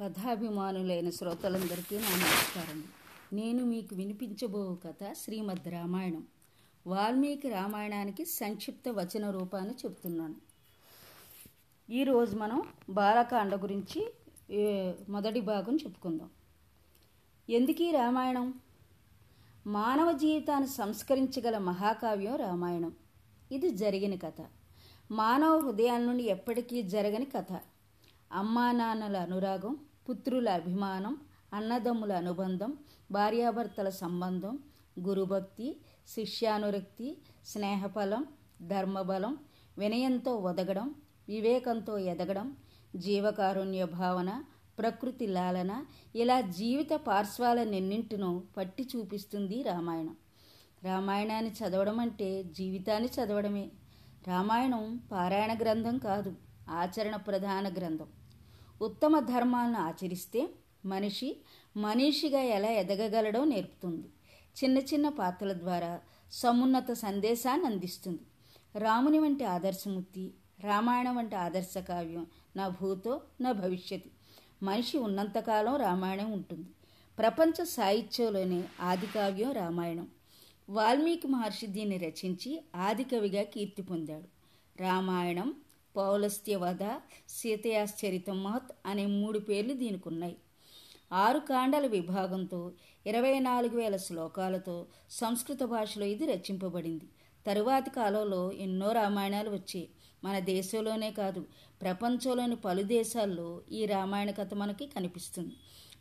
[0.00, 2.84] కథాభిమానులైన శ్రోతలందరికీ నా నమస్కారం.
[3.32, 6.26] నేను మీకు వినిపించబో కథ శ్రీమద్ రామాయణం.
[6.86, 10.34] వాల్మీకి రామాయణానికి సంక్షిప్త వచన రూపాన్ని చెబుతున్నాను.
[11.90, 14.12] ఈరోజు మనం బాలకాండ గురించి
[15.08, 16.30] మొదటి భాగం చెప్పుకుందాం.
[17.50, 18.54] ఎందుకీ రామాయణం?
[19.66, 22.92] మానవ జీవితాన్ని సంస్కరించగల మహాకావ్యం రామాయణం.
[23.52, 24.44] ఇది జరిగిన కథ.
[25.10, 27.60] మానవ హృదయాల నుండి ఎప్పటికీ జరగని కథ.
[28.32, 29.76] అమ్మా నాన్నల అనురాగం
[30.08, 31.20] పుత్రుల అభిమానం
[31.54, 32.76] అన్నదమ్ముల అనుబంధం
[33.10, 34.58] భార్యాభర్తల సంబంధం
[35.00, 38.26] గురుభక్తి శిష్యానురక్తి స్నేహఫలం
[38.62, 39.38] ధర్మబలం
[39.78, 40.94] వినయంతో ఒదగడం
[41.28, 42.56] వివేకంతో ఎదగడం
[42.96, 44.44] జీవకారుణ్య భావన
[44.78, 45.84] ప్రకృతి లాలన
[46.16, 50.16] ఇలా జీవిత పార్శ్వాలన్నింటినో పట్టి చూపిస్తుంది రామాయణం.
[50.84, 53.70] రామాయణాన్ని చదవడం అంటే జీవితాన్ని చదవడమే.
[54.28, 56.34] రామాయణం పారాయణ గ్రంథం కాదు
[56.70, 58.06] ఆచరణ ప్రధాన గ్రంథం.
[58.82, 60.48] ఉత్తమ ధర్మాలను ఆచరిస్తే
[60.84, 61.36] మనిషి
[61.76, 64.06] మనిషిగా ఎలా ఎదగగలడో నేర్పుతుంది.
[64.64, 66.00] చిన్న చిన్న పాత్రల ద్వారా
[66.32, 68.20] సమున్నత సందేశాన్ని అందిస్తుంది.
[68.78, 74.10] రాముని వంటి ఆదర్శమూర్తి రామాయణం వంటి ఆదర్శ కావ్యం నా భూతో నా భవిష్యత్తు
[74.64, 76.68] మనిషి ఉన్నంతకాలం రామాయణం ఉంటుంది.
[77.18, 80.08] ప్రపంచ సాహిత్యంలోనే ఆది కావ్యం రామాయణం.
[80.68, 84.28] వాల్మీకి మహర్షి దీన్ని రచించి ఆదికవిగా కీర్తి పొందాడు.
[84.82, 85.54] రామాయణం
[85.96, 86.82] పౌలస్త్యవధ
[87.28, 90.36] సీతయాశ్చరితమాత్ అనే మూడు పేర్లు దీనికి ఉన్నాయి
[91.12, 92.72] ఆరు కాండల విభాగంతో
[93.06, 97.04] ఇరవై నాలుగు వేల శ్లోకాలతో సంస్కృత భాషలో ఇది రచింపబడింది.
[97.46, 99.88] తరువాతి కాలంలో ఎన్నో రామాయణాలు వచ్చాయి.
[100.24, 101.44] మన దేశంలోనే కాదు
[101.82, 105.54] ప్రపంచంలోని పలు దేశాల్లో ఈ రామాయణ కథ మనకి కనిపిస్తుంది.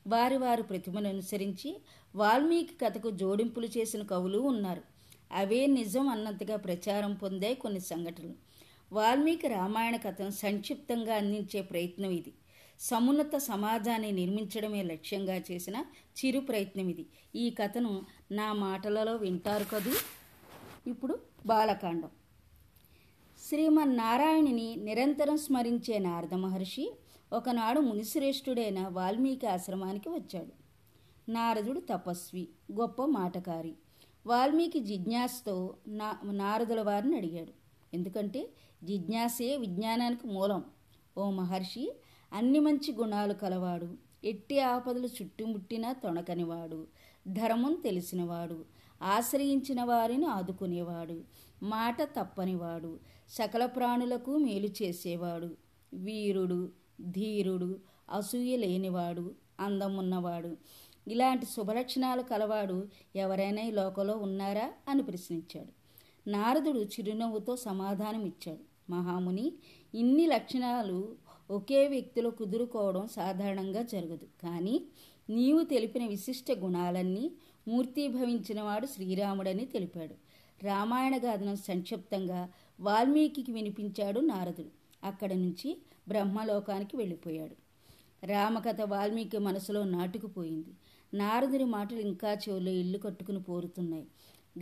[0.08, 1.82] వారి వారి ప్రతిమను అనుసరించి
[2.16, 4.82] వాల్మీకి కథకు జోడింపులు చేసిన కవులు ఉన్నారు.
[5.32, 8.55] అవే నిజం అన్నంతగా ప్రచారం పొందాయి కొన్ని సంఘటనలు.
[8.92, 12.34] వాల్మీకి రామాయణ కథను సంక్షిప్తంగా అందించే ప్రయత్నం ఇది.
[12.80, 15.86] సమున్నత సమాజాన్ని నిర్మించడమే లక్ష్యంగా చేసిన
[16.26, 17.06] చిరు ప్రయత్నం ఇది.
[17.36, 19.92] ఈ కథను నా మాటలలో వింటారు కదూ?
[20.88, 22.10] ఇప్పుడు బాలకాండం.
[23.50, 26.96] శ్రీమన్నారాయణిని నిరంతరం స్మరించే నారద మహర్షి
[27.34, 30.66] ఒకనాడు మునిశ్రేష్ఠుడైన వాల్మీకి ఆశ్రమానికి వచ్చాడు.
[31.32, 33.74] నారదుడు తపస్వి గొప్ప మాటకారి.
[34.28, 37.65] వాల్మీకి జిజ్ఞాసతో నా నారదుల వారిని అడిగాడు.
[37.96, 38.50] ఎందుకంటే
[38.84, 40.64] జిజ్ఞాసే విజ్ఞానానికి మూలం.
[41.18, 41.96] ఓ మహర్షి
[42.34, 43.96] అన్ని మంచి గుణాలు కలవాడు.
[44.24, 46.88] ఎట్టి ఆపదలు చుట్టుముట్టినా తొణకనివాడు.
[47.28, 48.66] ధర్మం తెలిసినవాడు.
[49.02, 51.22] ఆశ్రయించిన వారిని ఆదుకునేవాడు.
[51.64, 53.00] మాట తప్పనివాడు.
[53.30, 55.50] సకల ప్రాణులకు మేలు చేసేవాడు.
[55.94, 57.80] వీరుడు ధీరుడు
[58.12, 60.58] అసూయ లేనివాడు అందమున్నవాడు.
[61.08, 64.74] ఇలాంటి శుభలక్షణాలు కలవాడు ఎవరైనా ఈ లోకంలో ఉన్నారా?
[64.90, 65.85] అని ప్రశ్నించాడు.
[66.28, 69.54] నారదుడు చిరునవ్వుతో సమాధానం ఇచ్చాడు మహాముని
[69.96, 71.16] ఇన్ని లక్షణాలు
[71.52, 74.28] ఒకే వ్యక్తిలో కుదురుకోవడం సాధారణంగా జరగదు.
[74.44, 74.82] కానీ
[75.30, 77.32] నీవు తెలిపిన విశిష్ట గుణాలన్నీ
[77.68, 80.16] మూర్తీభవించినవాడు శ్రీరాముడని తెలిపాడు.
[80.66, 82.50] రామాయణ గాథను సంక్షిప్తంగా
[82.80, 84.68] వాల్మీకి వినిపించాడు నారదుడు.
[85.04, 87.56] అక్కడి నుంచి బ్రహ్మలోకానికి వెళ్ళిపోయాడు.
[88.26, 90.70] రామకథ వాల్మీకి మనసులో నాటుకుపోయింది.
[91.14, 94.08] నారదుడి మాటలు ఇంకా చెవులో ఇల్లు కట్టుకుని పోరుతున్నాయి.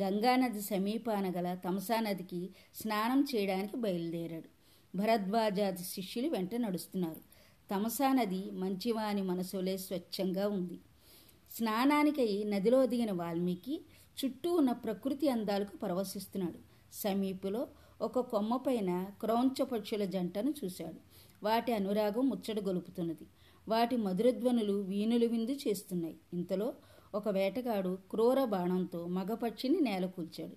[0.01, 4.49] గంగానది సమీపాన గల తమసా నదికి స్నానం చేయడానికి బయలుదేరాడు.
[4.97, 7.21] భరద్వాజాది శిష్యులు వెంట నడుస్తున్నారు.
[7.71, 10.79] తమసా నది మంచివాని మనసులే స్వచ్ఛంగా ఉంది.
[11.51, 13.81] స్నానానికై నదిలో దిగిన వాల్మీకి
[14.25, 16.59] చుట్టూ ఉన్న ప్రకృతి అందాలకు పరవశిస్తున్నాడు.
[16.93, 17.67] సమీపంలో
[18.01, 20.99] ఒక కొమ్మపైన క్రౌంచ పక్షుల జంటను చూశాడు.
[21.45, 23.27] వాటి అనురాగం ముచ్చట గొలుపుతున్నది.
[23.67, 26.17] వాటి మధురధ్వనులు వీణులు విందు చేస్తున్నాయి.
[26.33, 26.73] ఇంతలో
[27.15, 30.53] ఒక వేటగాడు క్రూర బాణంతో మగపక్షిని నేలకూల్చాడు.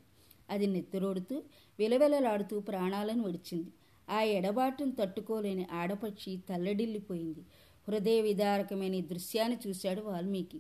[0.50, 1.42] అది నెత్తురోడుతూ
[1.78, 3.68] విలవిలలాడుతూ ప్రాణాలను విడిచింది.
[4.10, 7.40] ఆ ఎడబాటును తట్టుకోలేని ఆడపక్షి తల్లడిల్లిపోయింది.
[7.88, 10.58] హృదయ విదారకమైన దృశ్యాన్ని చూశాడు వాల్మీకి.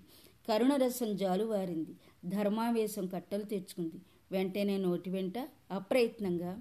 [0.48, 1.90] కరుణరసం జాలువారింది.
[2.28, 3.94] ధర్మావేశం కట్టలు తెచ్చుకుంది.
[4.32, 5.38] వెంటనే నోటి వెంట
[5.70, 6.60] అప్రయత్నంగా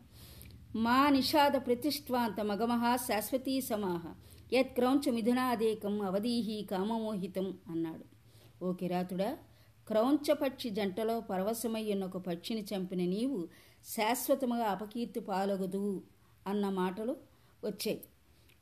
[0.75, 4.13] మా నిషాద ప్రతిష్ఠాంత మగమహా శాశ్వతీ సమాహ.
[4.53, 8.14] యత్ క్రౌంచ మిథునాదేకం అవధీహి కామమోహితం అన్నాడు.
[8.65, 9.37] ఓ కిరాతుడా
[9.87, 13.47] క్రౌంచపక్షి జంటలో పరవశమయ్యున్న ఒక పక్షిని చంపిన నీవు
[13.85, 16.03] శాశ్వతముగా అపకీర్తి పాలగదు
[16.47, 17.15] అన్న మాటలు
[17.63, 18.01] వచ్చాయి.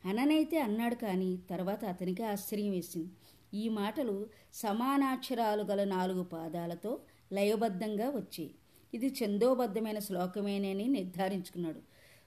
[0.06, 3.12] అననైతే అన్నాడు కానీ తర్వాత అతనికి ఆశ్చర్యం వేసింది.
[3.54, 4.16] ఈ మాటలు
[4.54, 7.00] సమానాక్షరాలు గల నాలుగు పాదాలతో
[7.34, 8.52] లయబద్ధంగా వచ్చాయి.
[8.94, 11.82] ఇది చందోబద్ధమైన శ్లోకమేనని నిర్ధారించుకున్నాడు.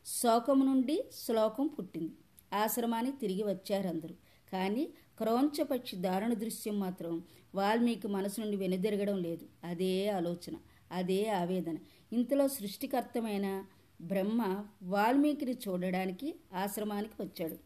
[0.06, 2.12] శోకము నుండి శ్లోకం పుట్టింది.
[2.52, 4.14] ఆశ్రమానికి తిరిగి వచ్చారందరూ.
[4.52, 7.22] కానీ క్రౌంచపక్షి దారుణ దృశ్యం మాత్రం
[7.54, 9.66] వాల్మీకి మనసు నుండి వెనుదిరగడం లేదు.
[9.66, 10.56] అదే ఆలోచన
[10.92, 11.76] అదే ఆవేదన.
[12.12, 13.64] ఇంతలో సృష్టికర్తమైన
[14.00, 17.56] బ్రహ్మ వాల్మీకిని చూడడానికి ఆశ్రమానికి వచ్చాడు.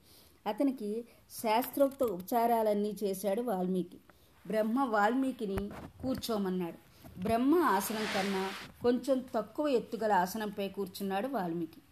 [0.48, 3.96] అతనికి శాస్త్రోక్త ఉపచారాలన్నీ చేశాడు వాల్మీకి.
[4.46, 5.70] బ్రహ్మ వాల్మీకిని
[6.02, 6.90] కూర్చోమన్నాడు.
[7.20, 8.50] బ్రహ్మ ఆసనం కన్నా
[8.82, 11.82] కొంచెం తక్కువ ఎత్తుగల ఆసనంపై కూర్చున్నాడు వాల్మీకి.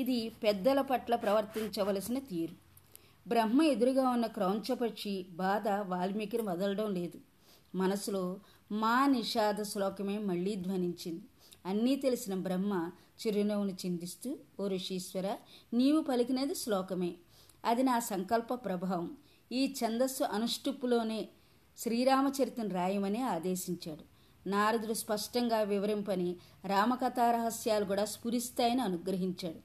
[0.00, 2.65] ఇది పెద్దల పట్ల ప్రవర్తించవలసిన తీరు.
[3.28, 7.18] బ్రహ్మ ఎదురుగా ఉన్న క్రౌంచపక్షి బాధ వాల్మీకిని వదలడం లేదు.
[7.76, 8.36] మనసులో
[8.72, 11.24] మా నిషాద శ్లోకమే మళ్ళీ ధ్వనించింది.
[11.66, 12.90] అన్నీ తెలిసిన బ్రహ్మ
[13.26, 15.36] చిరునవ్వును చిందిస్తూ ఓ ఋషీశ్వర
[15.74, 17.14] నీవు పలికినది శ్లోకమే.
[17.64, 19.16] అది నా సంకల్ప ప్రభావం.
[19.52, 21.28] ఈ ఛందస్సు అనుష్టుప్పులోనే
[21.78, 24.16] శ్రీరామచరితను రాయమని ఆదేశించాడు.
[24.48, 29.60] నారదుడు స్పష్టంగా వివరింపని రామకథా రహస్యాలు కూడా స్ఫురిస్తాయని అనుగ్రహించాడు.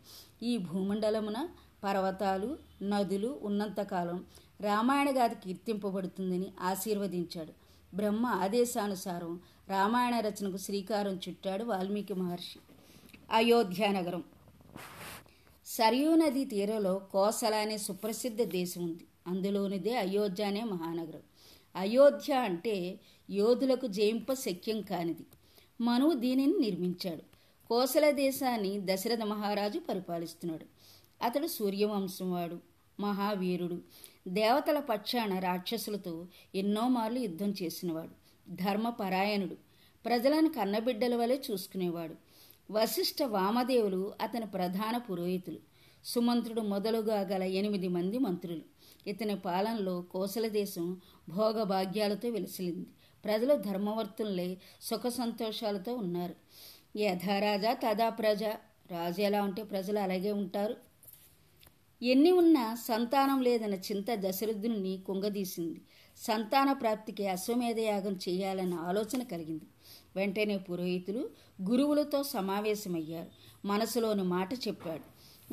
[0.46, 1.50] ఈ భూమండలమున
[1.83, 4.25] పర్వతాలు నదులు ఉన్నంతకాలం
[4.62, 7.54] రామాయణ గాథ కీర్తింపబడుతుందని ఆశీర్వదించాడు.
[7.95, 9.39] బ్రహ్మ ఆదేశానుసారం
[9.69, 12.60] రామాయణ రచనకు శ్రీకారం చుట్టాడు వాల్మీకి మహర్షి.
[13.31, 14.24] అయోధ్యానగరం
[15.66, 19.06] సరియూ నది తీరంలో కోసల అనే సుప్రసిద్ధ దేశం ఉంది.
[19.27, 21.22] అందులోనిదే అయోధ్య అనే మహానగరం.
[21.75, 23.00] అయోధ్య అంటే
[23.30, 25.25] యోధులకు జయింప శక్యం కానిది.
[25.81, 27.24] మనువు దీనిని నిర్మించాడు.
[27.68, 30.81] కోసల దేశాన్ని దశరథ మహారాజు పరిపాలిస్తున్నాడు.
[31.22, 32.58] అతడు సూర్యవంశం వాడు
[33.00, 33.82] మహావీరుడు.
[34.28, 38.12] దేవతల పక్షాన రాక్షసులతో ఎన్నో మార్లు యుద్ధం చేసినవాడు.
[38.56, 39.56] ధర్మపరాయణుడు.
[40.06, 42.16] ప్రజలను కన్నబిడ్డల వలె చూసుకునేవాడు.
[42.72, 45.58] వశిష్ఠ వామదేవులు అతని ప్రధాన పురోహితులు.
[46.06, 48.62] సుమంత్రుడు మొదలుగా గల ఎనిమిది మంది మంత్రులు.
[49.08, 52.88] ఇతని పాలనలో కోసల దేశం భోగభాగ్యాలతో వెలిసిలింది
[53.26, 56.36] ప్రజలు ధర్మవర్తులే సుఖ సంతోషాలతో ఉన్నారు.
[56.98, 58.44] యథారాజా తదా ప్రజ
[58.92, 60.91] రాజు ఎలా ఉంటే ప్రజలు అలాగే ఉంటారు.
[62.03, 65.81] ఎన్ని ఉన్నా సంతానం లేదన్న చింత దశరథుని కుంగదీసింది.
[66.18, 69.65] సంతాన ప్రాప్తికి అశ్వమేధయాగం చేయాలన్న ఆలోచన కలిగింది.
[70.15, 71.30] వెంటనే పురోహితులు
[71.69, 73.27] గురువులతో సమావేశమయ్యారు.
[73.68, 75.03] మనసులోని మాట చెప్పాడు.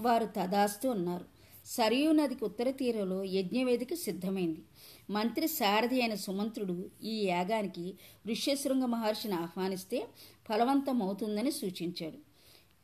[0.00, 1.24] వారు తదాస్తు ఉన్నారు.
[1.66, 4.62] సరియు నదికి ఉత్తర తీరంలో యజ్ఞవేదిక సిద్ధమైంది.
[5.10, 7.94] మంత్రి సారథి అయిన సుమంత్రుడు ఈ యాగానికి
[8.28, 10.08] ఋష్యశృంగ మహర్షిని ఆహ్వానిస్తే
[10.48, 12.18] ఫలవంతమవుతుందని సూచించాడు.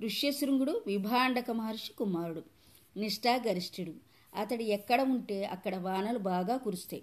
[0.03, 2.54] ఋష్యశృంగుడు విభాండక మహర్షి కుమారుడు.
[2.97, 3.95] నిష్ఠాగరిష్ఠుడు.
[4.35, 7.03] అతడు ఎక్కడ ఉంటే అక్కడ వానలు బాగా కురుస్తాయి.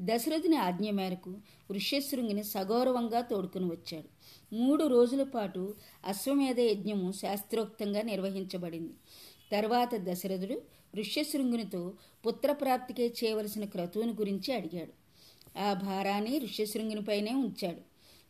[0.00, 1.36] దశరథుని ఆజ్ఞ మేరకు
[1.72, 4.08] ఋష్యశృంగిని సగౌరవంగా తోడుకుని వచ్చాడు.
[4.54, 8.92] మూడు రోజుల పాటు అశ్వమేధ యజ్ఞము శాస్త్రోక్తంగా నిర్వహించబడింది.
[9.52, 10.62] తర్వాత దశరథుడు
[10.96, 11.92] ఋష్యశృంగునితో
[12.26, 14.92] పుత్రప్రాప్తికే చేయవలసిన క్రతువుని గురించి అడిగాడు.
[15.58, 17.80] ఆ భారాన్ని ఋష్యశృంగునిపైనే ఉంచాడు.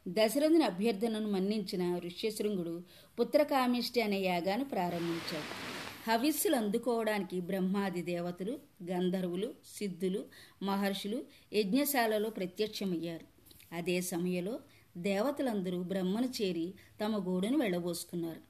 [0.09, 2.83] దశరథుని అభ్యర్థనను మన్నించిన ఋష్యశృంగుడు
[3.21, 5.74] పుత్రకామిష్టి అనే యాగాన్ని ప్రారంభించాడు.
[6.05, 8.59] హవిస్సులు అందుకోవడానికి బ్రహ్మాది దేవతలు
[8.91, 10.25] గంధర్వులు సిద్ధులు
[10.63, 13.27] మహర్షులు యజ్ఞశాలలో ప్రత్యక్షమయ్యారు.
[13.73, 14.61] అదే సమయంలో
[14.97, 16.75] దేవతలందరూ బ్రహ్మను చేరి
[17.05, 18.41] తమ గోడును వెళ్ళబోసుకున్నారు.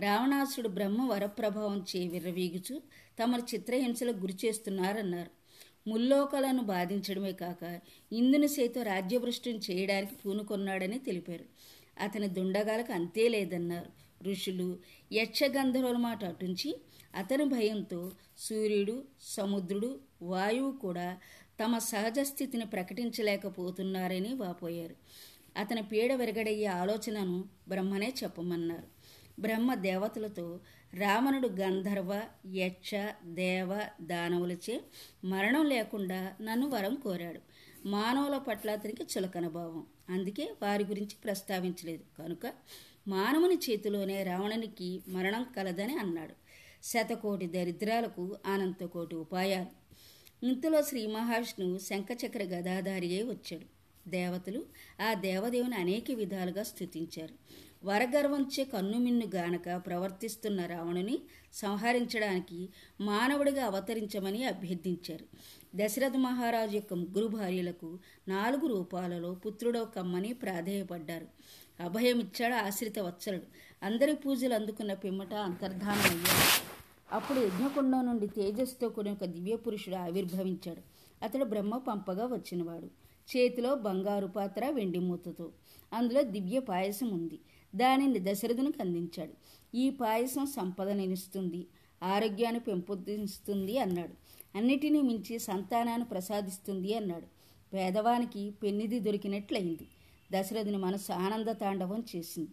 [0.00, 2.82] రావణాసుడు బ్రహ్మ వరప్రభావం చే విర్రవీగుచు
[3.22, 5.30] తమను చిత్రహింసలకు గురి చేస్తున్నారన్నారు.
[5.88, 7.80] ముల్లోకాలను బాధించడమే కాక
[8.12, 11.44] ఇందుని సైతం రాజ్యభ్రష్టుని చేయడానికి పూనుకొన్నాడని తెలిపారు.
[12.00, 13.90] అతని దుండగాలకు అంతే లేదన్నారు.
[14.24, 14.78] ఋషులు
[15.12, 16.80] యక్షగంధర్వుల మాట అటుంచి
[17.14, 21.16] అతని భయంతో సూర్యుడు సముద్రుడు వాయువు కూడా
[21.64, 24.96] తమ సహజ స్థితిని ప్రకటించలేకపోతున్నారని వాపోయారు.
[25.56, 29.02] అతని పీడ విరగడయ్యే ఆలోచనను బ్రహ్మనే చెప్పమన్నారు.
[29.40, 30.60] బ్రహ్మ దేవతలతో
[30.94, 32.22] రావణుడు గంధర్వ
[32.52, 32.90] యక్ష
[33.24, 34.80] దేవ దానవులచే
[35.24, 37.40] మరణం లేకుండా నన్ను వరం కోరాడు.
[37.88, 39.86] మానవుల పట్ల అతనికి చులకన భావం.
[40.08, 42.22] అందుకే వారి గురించి ప్రస్తావించలేదు.
[42.22, 42.52] కనుక
[43.08, 46.41] మానవుని చేతిలోనే రావణునికి మరణం కలదని అన్నాడు.
[46.82, 49.82] శతకోటి దరిద్రాలకు అనంతకోటి ఉపాయాలు.
[50.46, 53.82] ఇంతలో శ్రీ మహావిష్ణువు శంఖచక్ర గదాధారి అయి వచ్చాడు.
[54.10, 54.64] దేవతలు
[55.00, 57.34] ఆ దేవదేవుని అనేక విధాలుగా స్థుతించారు
[57.84, 61.18] వరగర్వంచే కన్నుమిన్ను గానక ప్రవర్తిస్తున్న రావణుని
[61.52, 62.68] సంహరించడానికి
[63.00, 65.26] మానవుడిగా అవతరించమని అభ్యర్థించారు.
[65.74, 67.98] దశరథ మహారాజు యొక్క ముగ్గురు భార్యలకు
[68.28, 71.26] నాలుగు రూపాలలో పుత్రుడో కమ్మని ప్రాధేయపడ్డారు.
[71.82, 73.46] అభయమిచ్చాడు ఆశ్రిత వత్సలుడు.
[73.82, 76.72] అందరి పూజలు అందుకున్న పిమ్మట అంతర్ధానమయ్యాడు.
[77.14, 80.80] అప్పుడు యజ్ఞకుండం నుండి తేజస్తో కూడిన ఒక దివ్య పురుషుడు ఆవిర్భవించాడు.
[81.24, 82.86] అతడు బ్రహ్మ పంపగా వచ్చినవాడు.
[83.36, 85.50] చేతిలో బంగారు పాత్ర వెండి మూతతో.
[85.92, 87.38] అందులో దివ్య పాయసం ఉంది.
[87.74, 89.32] దానిని దశరథునికి అందించాడు.
[89.76, 91.66] ఈ పాయసం సంపదనిస్తుంది
[92.02, 94.12] ఆరోగ్యాన్ని పెంపొందిస్తుంది అన్నాడు.
[94.58, 97.26] అన్నిటినీ మించి సంతానాన్ని ప్రసాదిస్తుంది అన్నాడు.
[97.72, 99.88] పేదవానికి పెన్నిది దొరికినట్లయింది.
[100.32, 102.50] దశరథుని మనసు ఆనంద తాండవం చేసింది.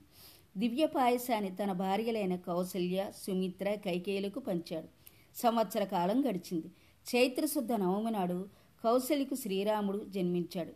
[0.60, 4.88] దివ్య పాయసాన్ని తన భార్యలైన కౌసల్య సుమిత్ర కైకేయులకు పంచాడు.
[5.36, 6.68] సంవత్సర కాలం గడిచింది.
[7.16, 8.48] చైత్రశుద్ధ నవమి నాడు
[8.84, 10.74] కౌశలికు శ్రీరాముడు జన్మించాడు.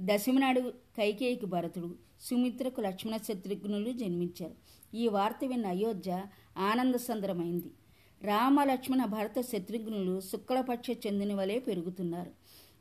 [0.00, 0.60] దశమి నాడు
[0.96, 4.54] కైకేయికి భరతుడు సుమిత్రకు లక్ష్మణ శత్రుఘ్నులు జన్మించారు.
[4.96, 6.24] ఈ వార్త విన్న అయోధ్య
[6.58, 7.70] ఆనంద సందరమైంది.
[8.22, 12.30] రామ లక్ష్మణ భరత శత్రుఘ్నులు శుక్లపక్ష చెందిన వలె పెరుగుతున్నారు.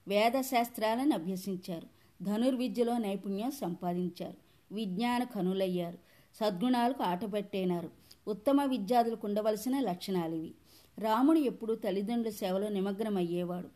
[0.07, 1.87] వేదశాస్త్రాలను అభ్యసించారు.
[2.23, 4.37] ధనుర్విద్యలో నైపుణ్యం సంపాదించారు.
[4.73, 6.10] విజ్ఞాన కనులయ్యారు.
[6.35, 7.91] సద్గుణాలకు ఆటపెట్టేనారు.
[8.27, 10.53] ఉత్తమ విద్యార్థులకు ఉండవలసిన లక్షణాలు ఇవి
[10.99, 13.67] రాముడు ఎప్పుడూ తల్లిదండ్రుల సేవలో నిమగ్నమయ్యేవాడు.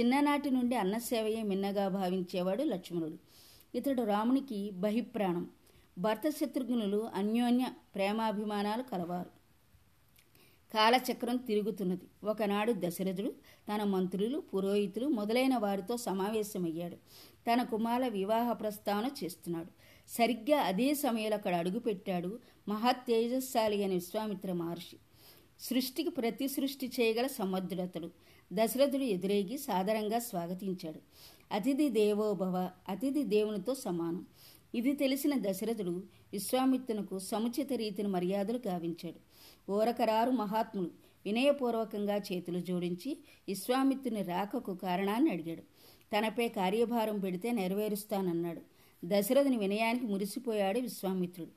[0.00, 3.18] చిన్ననాటి నుండి అన్నసేవయే మిన్నగా భావించేవాడు లక్ష్మణుడు.
[3.74, 5.50] ఇతడు రామునికి బహిప్రాణం.
[5.98, 9.30] భర్త శత్రుఘ్నులు అన్యోన్య ప్రేమాభిమానాలు కలవారు.
[10.74, 12.08] కాలచక్రం తిరుగుతున్నది.
[12.24, 13.30] ఒకనాడు దశరథుడు
[13.68, 16.96] తన మంత్రులు పురోహితులు మొదలైన వారితో సమావేశమయ్యాడు.
[17.50, 19.77] తన కుమార వివాహ ప్రస్తావన చేస్తున్నాడు.
[20.08, 22.38] సరిగ్గా అదే సమయంలో అక్కడ అడుగుపెట్టాడు
[22.68, 24.96] మహత్ తేజస్శాలి అని విశ్వామిత్ర మహర్షి.
[25.60, 28.10] సృష్టికి ప్రతి సృష్టి చేయగల సమర్థుడతడు.
[28.52, 31.00] దశరథుడు ఎదురేగి సాదరంగా స్వాగతించాడు.
[31.54, 34.26] అతిథి దేవోభవ అతిథి దేవునితో సమానం.
[34.74, 39.20] ఇది తెలిసిన దశరథుడు విశ్వామిత్రునకు సముచిత రీతిని మర్యాదలు గావించాడు.
[39.72, 40.90] ఓరకరారు మహాత్ములు
[41.26, 45.62] వినయపూర్వకంగా చేతులు జోడించి విశ్వామిత్రుని రాకకు కారణాన్ని అడిగాడు.
[46.16, 48.77] తనపై కార్యభారం పెడితే నెరవేరుస్తానన్నాడు.
[49.04, 51.50] దశరథుని వినయానికి మురిసిపోయాడు విశ్వామిత్రుడు.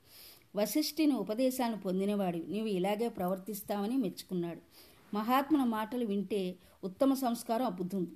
[0.58, 2.38] వశిష్ఠిని ఉపదేశాలను పొందినవాడు.
[2.38, 4.62] నీవు ఇలాగే ప్రవర్తిస్తావని మెచ్చుకున్నాడు.
[5.16, 8.10] మహాత్ముల మాటలు వింటే ఉత్తమ సంస్కారం అబ్బుతుంది.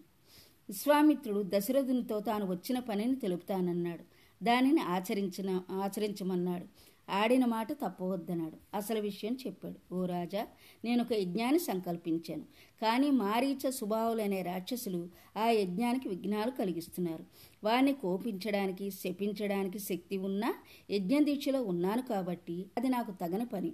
[0.70, 4.03] విశ్వామిత్రుడు దశరథునితో తాను వచ్చిన పనిని తెలుపుతానన్నాడు.
[4.44, 6.65] దానిని ఆచరించిన ఆచరించమన్నాడు.
[7.09, 8.57] ఆడిన మాట తప్పవద్దన్నాడు.
[8.74, 9.93] అసలు విషయం చెప్పాడు.
[9.93, 10.47] ఓ రాజా
[10.85, 12.41] నేను ఒక యజ్ఞాన్ని సంకల్పించాను.
[12.81, 17.25] కానీ మారీచ సుభావులనే రాక్షసులు ఆ యజ్ఞానికి విఘ్నాలు కలిగిస్తున్నారు.
[17.63, 20.53] వారిని కోపించడానికి శపించడానికి శక్తి ఉన్నా
[20.91, 23.74] యజ్ఞ దీక్షలో ఉన్నాను కాబట్టి అది నాకు తగని పని.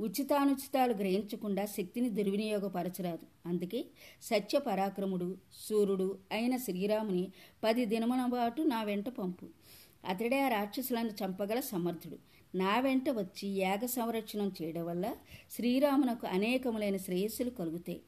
[0.00, 3.48] ఉచితానుచితాలు గ్రహించకుండా శక్తిని దుర్వినియోగపరచరాదు.
[3.48, 3.84] అందుకే
[4.22, 7.32] సత్య పరాక్రముడు సూర్యుడు అయిన శ్రీరాముని
[7.64, 9.46] పది దినముల పాటు నా వెంట పంపు.
[10.06, 12.18] అతడే ఆ రాక్షసులను చంపగల సమర్థుడు.
[12.56, 15.14] నా వెంట వచ్చి యాగ సంరక్షణం చేయడం వల్ల
[15.50, 18.02] శ్రీరామునకు అనేకములైన శ్రేయస్సులు కలుగుతాయి.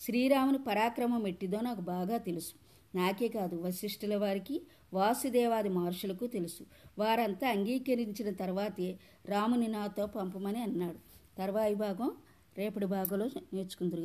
[0.00, 2.52] శ్రీరాముని పరాక్రమం ఎట్టిదో నాకు బాగా తెలుసు.
[2.96, 4.62] నాకే కాదు వశిష్ఠుల వారికి
[4.92, 6.66] వాసుదేవాది మహర్షులకు తెలుసు.
[6.98, 10.98] వారంతా అంగీకరించిన తర్వాతే రాముని నాతో పంపమని అన్నాడు.
[11.38, 12.10] తర్వాయి భాగం
[12.58, 14.00] రేపటి భాగంలో నేర్చుకుందరు